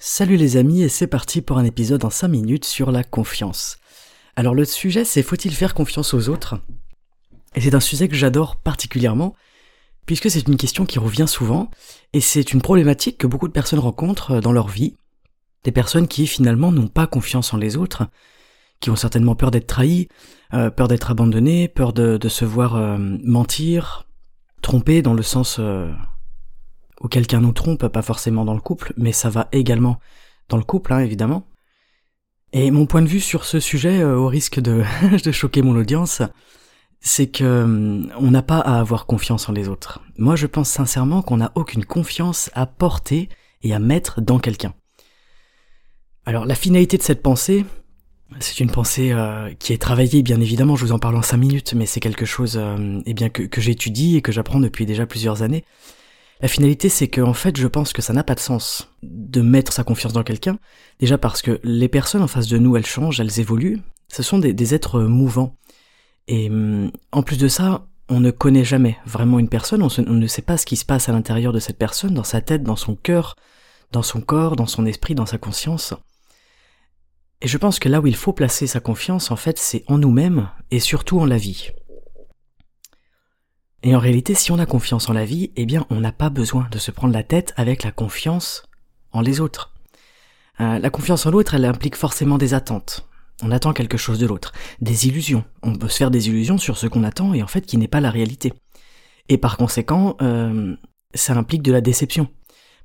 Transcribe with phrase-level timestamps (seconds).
[0.00, 3.78] Salut les amis et c'est parti pour un épisode en 5 minutes sur la confiance.
[4.36, 6.60] Alors le sujet c'est faut-il faire confiance aux autres?
[7.56, 9.34] Et c'est un sujet que j'adore particulièrement
[10.06, 11.68] puisque c'est une question qui revient souvent
[12.12, 14.94] et c'est une problématique que beaucoup de personnes rencontrent dans leur vie.
[15.64, 18.06] Des personnes qui finalement n'ont pas confiance en les autres,
[18.78, 20.06] qui ont certainement peur d'être trahies,
[20.54, 24.06] euh, peur d'être abandonnées, peur de, se voir euh, mentir,
[24.62, 25.90] tromper dans le sens euh,
[27.00, 29.98] ou quelqu'un nous trompe, pas forcément dans le couple, mais ça va également
[30.48, 31.46] dans le couple, hein, évidemment.
[32.52, 34.82] Et mon point de vue sur ce sujet, euh, au risque de,
[35.32, 36.22] choquer mon audience,
[37.00, 40.00] c'est que hum, on n'a pas à avoir confiance en les autres.
[40.16, 43.28] Moi, je pense sincèrement qu'on n'a aucune confiance à porter
[43.62, 44.74] et à mettre dans quelqu'un.
[46.24, 47.64] Alors, la finalité de cette pensée,
[48.40, 51.38] c'est une pensée euh, qui est travaillée, bien évidemment, je vous en parle en cinq
[51.38, 55.06] minutes, mais c'est quelque chose euh, eh bien, que j'étudie et que j'apprends depuis déjà
[55.06, 55.64] plusieurs années.
[56.40, 59.40] La finalité, c'est que en fait, je pense que ça n'a pas de sens de
[59.40, 60.58] mettre sa confiance dans quelqu'un.
[61.00, 63.80] Déjà parce que les personnes en face de nous, elles changent, elles évoluent.
[64.08, 65.56] Ce sont des, êtres mouvants.
[66.28, 69.82] Et hum, en plus de ça, on ne connaît jamais vraiment une personne.
[69.82, 72.24] On, on ne sait pas ce qui se passe à l'intérieur de cette personne, dans
[72.24, 73.36] sa tête, dans son cœur,
[73.90, 75.94] dans son corps, dans son esprit, dans sa conscience.
[77.40, 79.98] Et je pense que là où il faut placer sa confiance, en fait, c'est en
[79.98, 81.70] nous-mêmes et surtout en la vie.
[83.82, 86.30] Et en réalité, si on a confiance en la vie, eh bien, on n'a pas
[86.30, 88.64] besoin de se prendre la tête avec la confiance
[89.12, 89.72] en les autres.
[90.60, 93.08] Euh, la confiance en l'autre, elle implique forcément des attentes.
[93.42, 95.44] On attend quelque chose de l'autre, des illusions.
[95.62, 97.86] On peut se faire des illusions sur ce qu'on attend et en fait qui n'est
[97.86, 98.52] pas la réalité.
[99.28, 100.74] Et par conséquent, euh,
[101.14, 102.28] ça implique de la déception.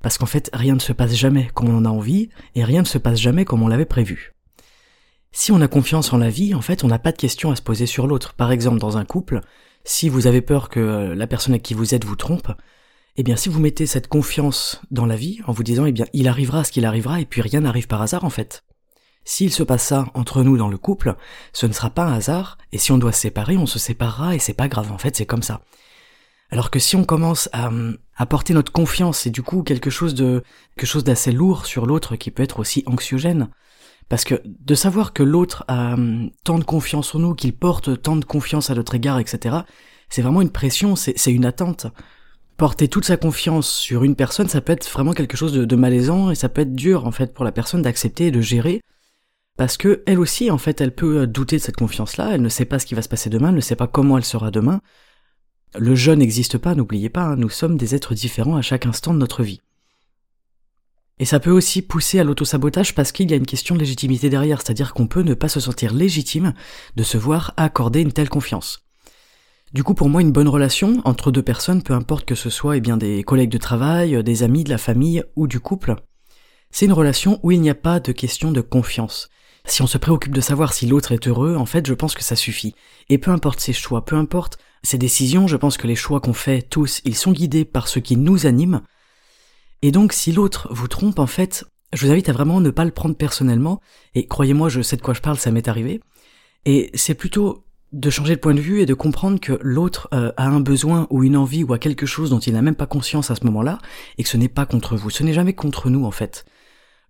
[0.00, 2.82] Parce qu'en fait, rien ne se passe jamais comme on en a envie et rien
[2.82, 4.34] ne se passe jamais comme on l'avait prévu.
[5.32, 7.56] Si on a confiance en la vie, en fait, on n'a pas de questions à
[7.56, 8.34] se poser sur l'autre.
[8.34, 9.40] Par exemple, dans un couple,
[9.84, 12.50] si vous avez peur que euh, la personne à qui vous êtes vous trompe,
[13.16, 16.06] eh bien si vous mettez cette confiance dans la vie en vous disant eh bien
[16.12, 18.64] il arrivera ce qu'il arrivera et puis rien n'arrive par hasard en fait.
[19.24, 21.14] S'il se passe ça entre nous dans le couple,
[21.52, 24.34] ce ne sera pas un hasard et si on doit se séparer, on se séparera
[24.34, 25.62] et c'est pas grave en fait, c'est comme ça.
[26.50, 27.70] Alors que si on commence à,
[28.16, 30.42] à porter notre confiance et du coup quelque chose de
[30.76, 33.48] quelque chose d'assez lourd sur l'autre qui peut être aussi anxiogène,
[34.08, 38.02] parce que de savoir que l'autre a hum, tant de confiance en nous, qu'il porte
[38.02, 39.56] tant de confiance à notre égard, etc.,
[40.10, 41.86] c'est vraiment une pression, c'est une attente.
[42.56, 46.30] Porter toute sa confiance sur une personne, ça peut être vraiment quelque chose de, malaisant
[46.30, 48.80] et ça peut être dur en fait pour la personne d'accepter et de gérer.
[49.56, 52.64] Parce que elle aussi, en fait, elle peut douter de cette confiance-là, elle ne sait
[52.64, 54.80] pas ce qui va se passer demain, elle ne sait pas comment elle sera demain.
[55.76, 59.14] Le jeu n'existe pas, n'oubliez pas, hein, nous sommes des êtres différents à chaque instant
[59.14, 59.60] de notre vie.
[61.18, 64.30] Et ça peut aussi pousser à l'autosabotage parce qu'il y a une question de légitimité
[64.30, 66.54] derrière, c'est-à-dire qu'on peut ne pas se sentir légitime
[66.96, 68.80] de se voir accorder une telle confiance.
[69.72, 72.76] Du coup, pour moi, une bonne relation entre deux personnes, peu importe que ce soit
[72.76, 75.96] eh bien, des collègues de travail, des amis, de la famille ou du couple,
[76.70, 79.30] c'est une relation où il n'y a pas de question de confiance.
[79.64, 82.22] Si on se préoccupe de savoir si l'autre est heureux, en fait, je pense que
[82.22, 82.74] ça suffit.
[83.08, 86.34] Et peu importe ses choix, peu importe ses décisions, je pense que les choix qu'on
[86.34, 88.82] fait tous, ils sont guidés par ce qui nous anime,
[89.84, 92.86] et donc si l'autre vous trompe, en fait, je vous invite à vraiment ne pas
[92.86, 93.82] le prendre personnellement,
[94.14, 96.00] et croyez-moi, je sais de quoi je parle, ça m'est arrivé,
[96.64, 100.32] et c'est plutôt de changer de point de vue et de comprendre que l'autre euh,
[100.38, 102.86] a un besoin ou une envie ou a quelque chose dont il n'a même pas
[102.86, 103.78] conscience à ce moment-là,
[104.16, 106.46] et que ce n'est pas contre vous, ce n'est jamais contre nous en fait.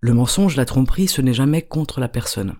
[0.01, 2.55] Le mensonge, la tromperie, ce n'est jamais contre la personne.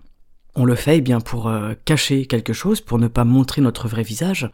[0.54, 3.86] On le fait eh bien pour euh, cacher quelque chose, pour ne pas montrer notre
[3.86, 4.50] vrai visage,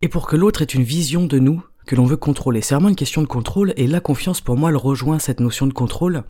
[0.00, 2.60] et pour que l'autre ait une vision de nous que l'on veut contrôler.
[2.60, 5.66] C'est vraiment une question de contrôle et la confiance pour moi elle rejoint cette notion
[5.66, 6.24] de contrôle.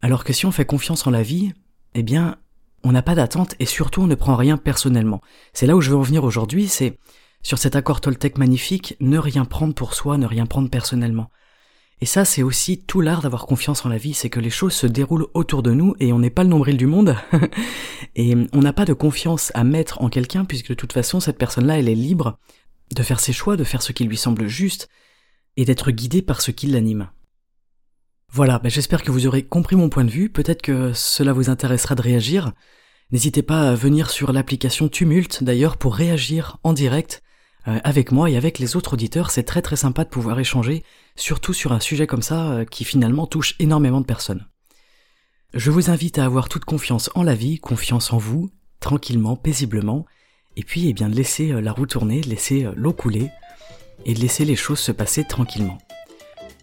[0.00, 1.52] Alors que si on fait confiance en la vie,
[1.94, 2.36] eh bien,
[2.84, 5.20] on n'a pas d'attente et surtout on ne prend rien personnellement.
[5.52, 6.98] C'est là où je veux en venir aujourd'hui, c'est
[7.42, 11.30] sur cet accord Toltec magnifique, ne rien prendre pour soi, ne rien prendre personnellement.
[12.00, 14.74] Et ça, c'est aussi tout l'art d'avoir confiance en la vie, c'est que les choses
[14.74, 17.16] se déroulent autour de nous et on n'est pas le nombril du monde.
[18.14, 21.38] et on n'a pas de confiance à mettre en quelqu'un puisque de toute façon, cette
[21.38, 22.38] personne-là, elle est libre
[22.94, 24.88] de faire ses choix, de faire ce qui lui semble juste,
[25.56, 27.10] et d'être guidé par ce qui l'anime.
[28.30, 31.48] Voilà, ben j'espère que vous aurez compris mon point de vue, peut-être que cela vous
[31.50, 32.52] intéressera de réagir.
[33.10, 37.22] N'hésitez pas à venir sur l'application Tumult d'ailleurs pour réagir en direct
[37.66, 39.30] euh, avec moi et avec les autres auditeurs.
[39.30, 40.84] C'est très très sympa de pouvoir échanger,
[41.16, 44.46] surtout sur un sujet comme ça euh, qui finalement touche énormément de personnes.
[45.54, 48.50] Je vous invite à avoir toute confiance en la vie, confiance en vous,
[48.80, 50.04] tranquillement, paisiblement,
[50.56, 53.30] et puis eh bien de laisser euh, la roue tourner, de laisser l'eau couler,
[54.04, 55.78] et de laisser les choses se passer tranquillement.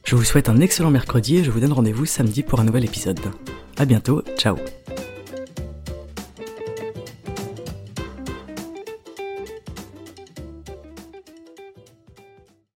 [0.04, 2.86] Je vous souhaite un excellent mercredi et je vous donne rendez-vous samedi pour un nouvel
[2.86, 3.20] épisode.
[3.78, 4.56] A bientôt, ciao